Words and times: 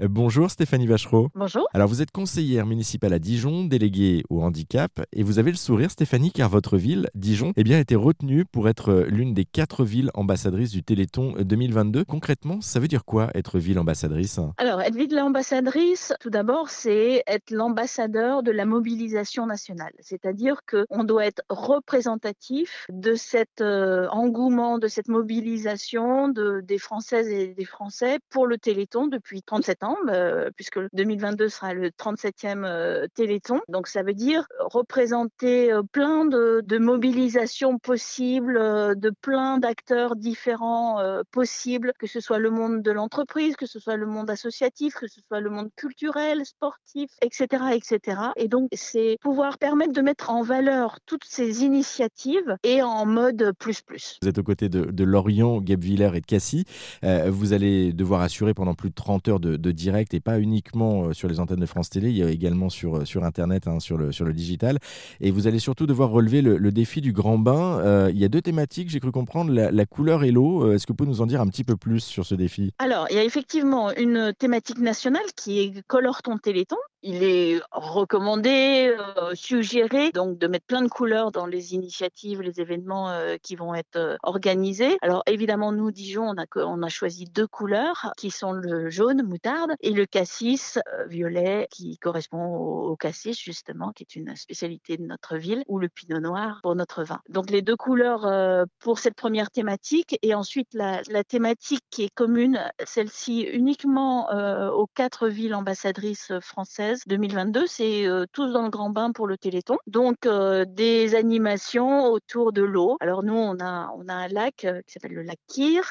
Euh, 0.00 0.08
Bonjour 0.10 0.50
Stéphanie 0.50 0.86
Vachereau. 0.86 1.28
Bonjour. 1.34 1.68
Alors 1.72 1.88
vous 1.88 2.02
êtes 2.02 2.10
conseillère 2.10 2.66
municipale 2.66 3.12
à 3.12 3.18
Dijon, 3.18 3.64
déléguée 3.64 4.24
au 4.28 4.42
handicap, 4.42 4.90
et 5.12 5.22
vous 5.22 5.38
avez 5.38 5.50
le 5.50 5.56
sourire 5.56 5.90
Stéphanie 5.90 6.32
car 6.32 6.48
votre 6.48 6.76
ville, 6.76 7.08
Dijon, 7.14 7.52
eh 7.56 7.62
bien, 7.62 7.76
a 7.76 7.80
été 7.80 7.94
retenue 7.94 8.44
pour 8.44 8.68
être 8.68 8.90
euh, 8.90 9.06
l'une 9.06 9.34
des 9.34 9.44
quatre 9.44 9.84
villes 9.84 10.10
ambassadrices 10.14 10.70
du 10.70 10.82
Téléthon 10.82 11.34
2022. 11.38 12.04
Concrètement, 12.04 12.60
ça 12.60 12.80
veut 12.80 12.88
dire 12.88 13.04
quoi 13.04 13.30
être 13.34 13.58
ville 13.58 13.78
ambassadrice? 13.78 14.40
Alors, 14.56 14.80
être 14.80 14.96
ville 14.96 15.18
ambassadrice, 15.20 16.12
tout 16.20 16.30
d'abord, 16.30 16.70
c'est 16.70 17.22
être 17.26 17.50
l'ambassadeur 17.50 18.42
de 18.42 18.50
la 18.50 18.64
mobilisation 18.64 19.46
nationale. 19.46 19.92
C'est-à-dire 20.00 20.62
qu'on 20.68 21.04
doit 21.04 21.26
être 21.26 21.42
représentatif 21.48 22.86
de 22.88 23.14
cet 23.14 23.60
euh, 23.60 24.08
engouement, 24.08 24.78
de 24.78 24.88
cette 24.88 25.08
mobilisation 25.08 26.28
de, 26.28 26.60
des 26.60 26.78
Françaises 26.78 27.28
et 27.28 27.54
des 27.54 27.64
Français 27.64 28.18
pour 28.30 28.46
le 28.46 28.58
Téléthon 28.58 29.06
depuis 29.06 29.42
37 29.42 29.83
ans, 29.83 29.83
euh, 30.08 30.50
puisque 30.54 30.78
2022 30.92 31.48
sera 31.48 31.74
le 31.74 31.88
37e 31.88 32.64
euh, 32.64 33.06
Téléthon. 33.14 33.60
Donc, 33.68 33.86
ça 33.88 34.02
veut 34.02 34.14
dire 34.14 34.46
représenter 34.60 35.72
euh, 35.72 35.82
plein 35.82 36.24
de, 36.24 36.62
mobilisations 36.78 37.78
possibles, 37.78 38.58
de 38.58 39.10
plein 39.10 39.58
d'acteurs 39.58 40.16
différents 40.16 40.98
possibles, 41.30 41.92
que 41.98 42.06
ce 42.06 42.20
soit 42.20 42.38
le 42.38 42.50
monde 42.50 42.82
de 42.82 42.90
l'entreprise, 42.90 43.54
que 43.56 43.66
ce 43.66 43.78
soit 43.78 43.96
le 43.96 44.06
monde 44.06 44.28
associatif, 44.28 44.94
que 44.94 45.06
ce 45.06 45.20
soit 45.26 45.40
le 45.40 45.50
monde 45.50 45.70
culturel, 45.76 46.44
sportif, 46.44 47.10
etc., 47.22 47.64
etc. 47.72 48.20
Et 48.36 48.48
donc, 48.48 48.68
c'est 48.72 49.18
pouvoir 49.20 49.58
permettre 49.58 49.92
de 49.92 50.00
mettre 50.00 50.30
en 50.30 50.42
valeur 50.42 50.98
toutes 51.06 51.24
ces 51.24 51.62
initiatives 51.64 52.56
et 52.64 52.82
en 52.82 53.06
mode 53.06 53.52
plus 53.58 53.80
plus. 53.80 54.18
Vous 54.20 54.28
êtes 54.28 54.38
aux 54.38 54.42
côtés 54.42 54.68
de, 54.68 54.84
de 54.84 55.04
Lorient, 55.04 55.60
Guebwiller 55.60 56.10
et 56.14 56.20
de 56.20 56.26
Cassis. 56.26 56.64
Vous 57.02 57.52
allez 57.52 57.92
devoir 57.92 58.20
assurer 58.20 58.52
pendant 58.52 58.74
plus 58.74 58.90
de 58.90 58.94
30 58.94 59.28
heures 59.28 59.40
de 59.40 59.70
direct 59.74 60.14
et 60.14 60.20
pas 60.20 60.40
uniquement 60.40 61.04
euh, 61.04 61.12
sur 61.12 61.28
les 61.28 61.40
antennes 61.40 61.60
de 61.60 61.66
France 61.66 61.90
Télé, 61.90 62.10
il 62.10 62.16
y 62.16 62.22
a 62.22 62.30
également 62.30 62.70
sur, 62.70 62.96
euh, 62.96 63.04
sur 63.04 63.24
Internet, 63.24 63.68
hein, 63.68 63.80
sur, 63.80 63.96
le, 63.96 64.12
sur 64.12 64.24
le 64.24 64.32
digital. 64.32 64.78
Et 65.20 65.30
vous 65.30 65.46
allez 65.46 65.58
surtout 65.58 65.86
devoir 65.86 66.10
relever 66.10 66.42
le, 66.42 66.72
défi 66.72 67.00
du 67.00 67.12
grand 67.12 67.38
bain. 67.38 67.78
Euh, 67.80 68.10
il 68.12 68.18
y 68.18 68.24
a 68.24 68.28
deux 68.28 68.42
thématiques, 68.42 68.90
j'ai 68.90 69.00
cru 69.00 69.12
comprendre, 69.12 69.52
la, 69.52 69.86
couleur 69.86 70.24
et 70.24 70.32
l'eau. 70.32 70.72
Est-ce 70.72 70.86
que 70.86 70.92
vous 70.92 70.96
pouvez 70.96 71.10
nous 71.10 71.20
en 71.20 71.26
dire 71.26 71.40
un 71.40 71.46
petit 71.46 71.64
peu 71.64 71.76
plus 71.76 72.00
sur 72.00 72.24
ce 72.26 72.34
défi? 72.34 72.72
Alors, 72.78 73.06
il 73.10 73.16
y 73.16 73.18
a 73.18 73.24
effectivement 73.24 73.92
une 73.94 74.32
thématique 74.38 74.78
nationale 74.78 75.22
qui 75.36 75.60
est 75.60 75.82
Colore 75.86 76.22
ton 76.22 76.38
Téléthon. 76.38 76.76
Il 77.06 77.22
est 77.22 77.60
recommandé, 77.70 78.96
euh, 78.98 79.34
suggéré, 79.34 80.10
donc 80.12 80.38
de 80.38 80.46
mettre 80.46 80.64
plein 80.64 80.80
de 80.80 80.88
couleurs 80.88 81.32
dans 81.32 81.44
les 81.44 81.74
initiatives, 81.74 82.40
les 82.40 82.62
événements 82.62 83.10
euh, 83.10 83.36
qui 83.42 83.56
vont 83.56 83.74
être 83.74 83.96
euh, 83.96 84.16
organisés. 84.22 84.96
Alors, 85.02 85.22
évidemment, 85.26 85.70
nous, 85.70 85.90
Dijon, 85.90 86.24
on 86.30 86.40
a, 86.40 86.46
on 86.64 86.82
a 86.82 86.88
choisi 86.88 87.26
deux 87.26 87.46
couleurs 87.46 88.10
qui 88.16 88.30
sont 88.30 88.52
le 88.52 88.88
jaune, 88.88 89.22
moutarde, 89.22 89.72
et 89.82 89.90
le 89.90 90.06
cassis, 90.06 90.78
euh, 90.94 91.04
violet, 91.04 91.66
qui 91.70 91.98
correspond 91.98 92.46
au, 92.46 92.88
au 92.92 92.96
cassis, 92.96 93.38
justement, 93.38 93.92
qui 93.92 94.04
est 94.04 94.16
une 94.16 94.34
spécialité 94.34 94.96
de 94.96 95.04
notre 95.04 95.36
ville, 95.36 95.62
ou 95.68 95.78
le 95.78 95.90
pinot 95.90 96.20
noir 96.20 96.60
pour 96.62 96.74
notre 96.74 97.04
vin. 97.04 97.20
Donc, 97.28 97.50
les 97.50 97.60
deux 97.60 97.76
couleurs 97.76 98.24
euh, 98.24 98.64
pour 98.78 98.98
cette 98.98 99.14
première 99.14 99.50
thématique, 99.50 100.18
et 100.22 100.34
ensuite 100.34 100.68
la, 100.72 101.02
la 101.10 101.22
thématique 101.22 101.84
qui 101.90 102.04
est 102.04 102.14
commune, 102.14 102.58
celle-ci 102.86 103.42
uniquement 103.42 104.30
euh, 104.30 104.70
aux 104.70 104.86
quatre 104.86 105.28
villes 105.28 105.54
ambassadrices 105.54 106.32
françaises 106.40 106.93
2022, 107.06 107.66
c'est 107.66 108.06
euh, 108.06 108.24
tous 108.32 108.52
dans 108.52 108.62
le 108.62 108.70
grand 108.70 108.90
bain 108.90 109.12
pour 109.12 109.26
le 109.26 109.36
Téléthon. 109.36 109.76
Donc 109.86 110.26
euh, 110.26 110.64
des 110.66 111.14
animations 111.14 112.06
autour 112.06 112.52
de 112.52 112.62
l'eau. 112.62 112.96
Alors 113.00 113.22
nous, 113.22 113.34
on 113.34 113.58
a 113.60 113.90
on 113.96 114.08
a 114.08 114.14
un 114.14 114.28
lac 114.28 114.64
euh, 114.64 114.80
qui 114.86 114.92
s'appelle 114.92 115.12
le 115.12 115.22
lac 115.22 115.38
Kyr. 115.48 115.82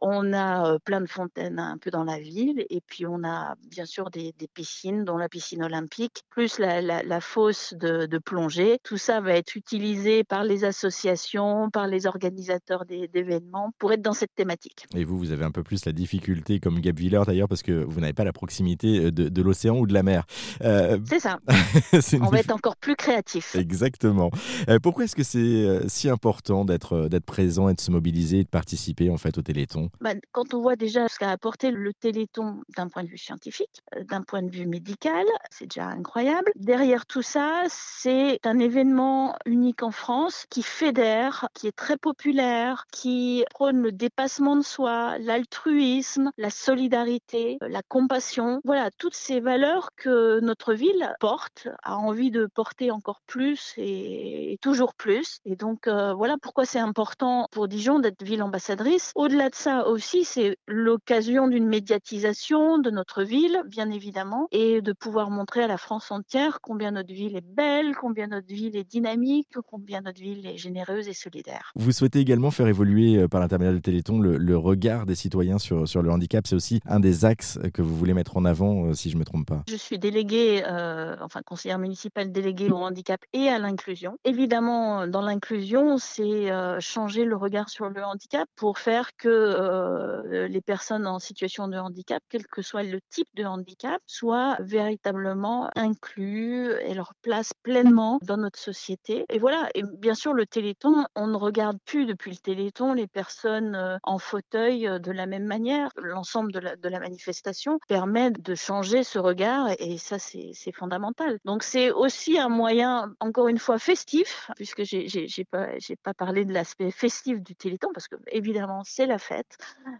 On 0.00 0.32
a 0.32 0.72
euh, 0.72 0.78
plein 0.84 1.00
de 1.00 1.06
fontaines 1.06 1.58
un 1.58 1.78
peu 1.78 1.90
dans 1.90 2.04
la 2.04 2.18
ville, 2.18 2.64
et 2.70 2.80
puis 2.80 3.06
on 3.06 3.24
a 3.24 3.54
bien 3.70 3.84
sûr 3.84 4.10
des, 4.10 4.32
piscines, 4.54 5.04
dont 5.04 5.16
la 5.16 5.28
piscine 5.28 5.62
olympique, 5.62 6.22
plus 6.30 6.58
la, 6.58 7.20
fosse 7.20 7.74
de, 7.74 8.18
plongée. 8.18 8.78
Tout 8.82 8.98
ça 8.98 9.20
va 9.20 9.32
être 9.34 9.56
utilisé 9.56 10.24
par 10.24 10.44
les 10.44 10.64
associations, 10.64 11.70
par 11.70 11.86
les 11.86 12.06
organisateurs 12.06 12.84
d'événements 12.84 13.72
pour 13.78 13.92
être 13.92 14.02
dans 14.02 14.12
cette 14.12 14.34
thématique. 14.34 14.86
Et 14.94 15.04
vous, 15.04 15.18
vous 15.18 15.32
avez 15.32 15.44
un 15.44 15.50
peu 15.50 15.62
plus 15.62 15.84
la 15.84 15.92
difficulté, 15.92 16.60
comme 16.60 16.80
Guebwiller 16.80 17.22
d'ailleurs, 17.26 17.48
parce 17.48 17.62
que 17.62 17.84
vous 17.84 18.00
n'avez 18.00 18.12
pas 18.12 18.24
la 18.24 18.32
proximité 18.32 19.10
de 19.10 19.42
l'océan 19.42 19.78
ou 19.78 19.86
de 19.86 19.94
la 19.94 20.02
mer. 20.02 20.24
Euh, 20.62 20.98
C'est 21.08 21.20
ça. 21.20 21.38
une 22.12 22.22
On 22.22 22.28
va 22.28 22.40
être 22.40 22.52
encore 22.52 22.76
plus 22.76 22.96
créatif. 22.96 23.54
Exactement. 23.54 24.30
Euh, 24.68 24.78
pourquoi 24.78 25.04
est-ce 25.04 25.16
que 25.16 25.22
c'est 25.22 25.38
euh, 25.38 25.88
si 25.88 26.08
important 26.08 26.64
d'être 26.64 27.08
d'être 27.08 27.24
présent 27.24 27.68
et 27.68 27.74
de 27.74 27.80
se 27.80 27.90
mobiliser 27.90 28.40
et 28.40 28.44
de 28.44 28.48
participer 28.48 29.10
en 29.10 29.16
fait 29.16 29.38
au 29.38 29.42
Téléthon? 29.42 29.90
Bah, 30.00 30.14
quand 30.32 30.54
on 30.54 30.60
voit 30.60 30.76
déjà 30.76 31.08
ce 31.08 31.18
qu'a 31.18 31.30
apporté 31.30 31.70
le 31.70 31.92
Téléthon 31.92 32.60
d'un 32.76 32.88
point 32.88 33.02
de 33.02 33.08
vue 33.08 33.18
scientifique, 33.18 33.82
d'un 34.08 34.22
point 34.22 34.42
de 34.42 34.50
vue 34.50 34.66
médical, 34.66 35.24
c'est 35.50 35.66
déjà 35.66 35.86
incroyable. 35.86 36.52
Derrière 36.56 37.06
tout 37.06 37.22
ça, 37.22 37.62
c'est 37.68 38.38
un 38.44 38.58
événement 38.58 39.36
unique 39.46 39.82
en 39.82 39.90
France 39.90 40.46
qui 40.50 40.62
fédère, 40.62 41.48
qui 41.54 41.66
est 41.66 41.76
très 41.76 41.96
populaire, 41.96 42.86
qui 42.92 43.44
prône 43.50 43.80
le 43.82 43.92
dépassement 43.92 44.56
de 44.56 44.62
soi, 44.62 45.18
l'altruisme, 45.18 46.30
la 46.38 46.50
solidarité, 46.50 47.58
la 47.60 47.82
compassion. 47.82 48.60
Voilà, 48.64 48.90
toutes 48.98 49.14
ces 49.14 49.40
valeurs 49.40 49.90
que 49.96 50.31
notre 50.40 50.74
ville 50.74 51.14
porte, 51.20 51.68
a 51.82 51.96
envie 51.96 52.30
de 52.30 52.46
porter 52.46 52.90
encore 52.90 53.20
plus 53.26 53.74
et, 53.76 54.52
et 54.52 54.58
toujours 54.58 54.94
plus. 54.94 55.38
Et 55.44 55.56
donc, 55.56 55.86
euh, 55.86 56.14
voilà 56.14 56.36
pourquoi 56.40 56.64
c'est 56.64 56.78
important 56.78 57.46
pour 57.50 57.68
Dijon 57.68 57.98
d'être 57.98 58.22
ville 58.22 58.42
ambassadrice. 58.42 59.12
Au-delà 59.14 59.50
de 59.50 59.54
ça 59.54 59.88
aussi, 59.88 60.24
c'est 60.24 60.56
l'occasion 60.66 61.48
d'une 61.48 61.66
médiatisation 61.66 62.78
de 62.78 62.90
notre 62.90 63.22
ville, 63.22 63.62
bien 63.66 63.90
évidemment, 63.90 64.48
et 64.52 64.80
de 64.80 64.92
pouvoir 64.92 65.30
montrer 65.30 65.62
à 65.62 65.66
la 65.66 65.78
France 65.78 66.10
entière 66.10 66.60
combien 66.60 66.92
notre 66.92 67.12
ville 67.12 67.36
est 67.36 67.46
belle, 67.46 67.94
combien 67.96 68.26
notre 68.26 68.48
ville 68.48 68.76
est 68.76 68.88
dynamique, 68.88 69.48
combien 69.66 70.00
notre 70.00 70.20
ville 70.20 70.46
est 70.46 70.56
généreuse 70.56 71.08
et 71.08 71.14
solidaire. 71.14 71.72
Vous 71.74 71.92
souhaitez 71.92 72.20
également 72.20 72.50
faire 72.50 72.68
évoluer 72.68 73.18
euh, 73.18 73.28
par 73.28 73.40
l'intermédiaire 73.40 73.74
du 73.74 73.82
Téléthon 73.82 74.18
le, 74.20 74.36
le 74.36 74.56
regard 74.56 75.06
des 75.06 75.14
citoyens 75.14 75.58
sur, 75.58 75.88
sur 75.88 76.02
le 76.02 76.10
handicap. 76.10 76.46
C'est 76.46 76.56
aussi 76.56 76.80
un 76.86 77.00
des 77.00 77.24
axes 77.24 77.58
que 77.74 77.82
vous 77.82 77.96
voulez 77.96 78.14
mettre 78.14 78.36
en 78.36 78.44
avant, 78.44 78.86
euh, 78.86 78.94
si 78.94 79.10
je 79.10 79.16
ne 79.16 79.20
me 79.20 79.24
trompe 79.24 79.46
pas. 79.46 79.62
Je 79.68 79.76
suis 79.76 79.98
déléguée, 79.98 80.21
euh, 80.30 81.16
enfin 81.20 81.42
conseillère 81.42 81.78
municipale 81.78 82.32
déléguée 82.32 82.70
au 82.70 82.76
handicap 82.76 83.20
et 83.32 83.48
à 83.48 83.58
l'inclusion. 83.58 84.16
Évidemment, 84.24 85.06
dans 85.06 85.22
l'inclusion, 85.22 85.98
c'est 85.98 86.50
euh, 86.50 86.80
changer 86.80 87.24
le 87.24 87.36
regard 87.36 87.68
sur 87.68 87.88
le 87.88 88.04
handicap 88.04 88.48
pour 88.56 88.78
faire 88.78 89.10
que 89.16 89.28
euh, 89.28 90.48
les 90.48 90.60
personnes 90.60 91.06
en 91.06 91.18
situation 91.18 91.68
de 91.68 91.78
handicap, 91.78 92.22
quel 92.28 92.46
que 92.46 92.62
soit 92.62 92.82
le 92.82 93.00
type 93.10 93.28
de 93.34 93.44
handicap, 93.44 94.00
soient 94.06 94.56
véritablement 94.60 95.70
inclus 95.76 96.70
et 96.82 96.94
leur 96.94 97.14
place 97.22 97.52
pleinement 97.62 98.18
dans 98.22 98.36
notre 98.36 98.58
société. 98.58 99.24
Et 99.28 99.38
voilà, 99.38 99.68
et 99.74 99.82
bien 99.98 100.14
sûr, 100.14 100.32
le 100.32 100.46
Téléthon, 100.46 101.04
on 101.14 101.26
ne 101.26 101.36
regarde 101.36 101.78
plus 101.84 102.06
depuis 102.06 102.30
le 102.30 102.36
Téléthon 102.36 102.92
les 102.94 103.06
personnes 103.06 103.74
euh, 103.74 103.98
en 104.02 104.18
fauteuil 104.18 104.86
euh, 104.86 104.98
de 104.98 105.12
la 105.12 105.26
même 105.26 105.44
manière. 105.44 105.90
L'ensemble 105.96 106.52
de 106.52 106.58
la, 106.58 106.76
de 106.76 106.88
la 106.88 107.00
manifestation 107.00 107.78
permet 107.88 108.30
de 108.30 108.54
changer 108.54 109.04
ce 109.04 109.18
regard 109.18 109.70
et 109.78 109.98
ça, 110.02 110.18
c'est 110.18 110.72
fondamental. 110.72 111.38
Donc, 111.44 111.62
c'est 111.62 111.90
aussi 111.90 112.38
un 112.38 112.48
moyen, 112.48 113.14
encore 113.20 113.48
une 113.48 113.58
fois, 113.58 113.78
festif, 113.78 114.50
puisque 114.56 114.82
j'ai 114.84 115.44
pas, 115.50 115.68
pas 116.02 116.14
parlé 116.14 116.44
de 116.44 116.52
l'aspect 116.52 116.90
festif 116.90 117.40
du 117.40 117.54
Téléthon, 117.54 117.88
parce 117.94 118.08
que 118.08 118.16
évidemment, 118.30 118.82
c'est 118.84 119.06
la 119.06 119.18
fête, 119.18 119.58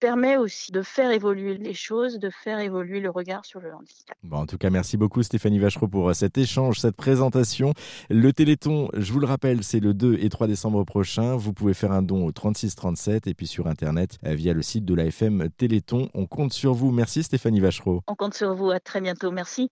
permet 0.00 0.36
aussi 0.36 0.72
de 0.72 0.82
faire 0.82 1.10
évoluer 1.10 1.56
les 1.56 1.74
choses, 1.74 2.18
de 2.18 2.30
faire 2.30 2.58
évoluer 2.58 3.00
le 3.00 3.10
regard 3.10 3.44
sur 3.44 3.60
le 3.60 3.72
handicap. 3.74 4.16
Bon, 4.22 4.38
en 4.38 4.46
tout 4.46 4.58
cas, 4.58 4.70
merci 4.70 4.96
beaucoup 4.96 5.22
Stéphanie 5.22 5.58
Vachereau 5.58 5.88
pour 5.88 6.08
euh, 6.08 6.12
cet 6.12 6.38
échange, 6.38 6.80
cette 6.80 6.96
présentation. 6.96 7.72
Le 8.10 8.32
Téléthon, 8.32 8.88
je 8.94 9.12
vous 9.12 9.20
le 9.20 9.26
rappelle, 9.26 9.62
c'est 9.62 9.80
le 9.80 9.94
2 9.94 10.18
et 10.20 10.28
3 10.28 10.46
décembre 10.46 10.84
prochain. 10.84 11.36
Vous 11.36 11.52
pouvez 11.52 11.74
faire 11.74 11.92
un 11.92 12.02
don 12.02 12.26
au 12.26 12.32
3637 12.32 13.26
et 13.26 13.34
puis 13.34 13.46
sur 13.46 13.66
Internet 13.66 14.18
euh, 14.26 14.34
via 14.34 14.52
le 14.52 14.62
site 14.62 14.84
de 14.84 14.94
l'AFM 14.94 15.48
Téléthon. 15.56 16.08
On 16.14 16.26
compte 16.26 16.52
sur 16.52 16.74
vous. 16.74 16.90
Merci 16.90 17.22
Stéphanie 17.22 17.60
Vachereau. 17.60 18.02
On 18.06 18.14
compte 18.14 18.34
sur 18.34 18.54
vous. 18.54 18.70
À 18.70 18.80
très 18.80 19.00
bientôt. 19.00 19.30
Merci. 19.30 19.62